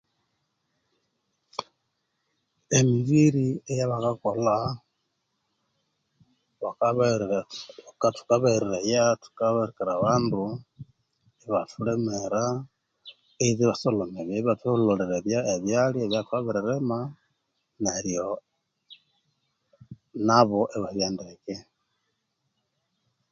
[2.77, 4.57] Emibiri eyabakakolha,
[6.63, 7.43] bakabahereraya
[8.09, 10.41] thukabahereraya, thukabirikira abandu
[11.45, 12.43] ibathulimira,
[13.45, 15.15] either ibasolhomera ibathuhulhulira
[15.55, 16.99] ebyalya ebya thwabirilima
[17.83, 18.25] neryo
[20.27, 21.55] nabo ibabya ndeke.